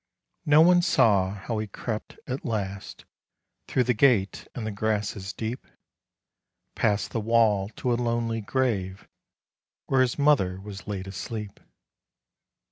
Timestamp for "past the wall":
6.73-7.69